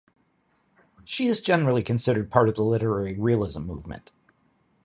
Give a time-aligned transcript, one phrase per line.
[1.05, 4.09] She is generally considered part of the literary realism movement.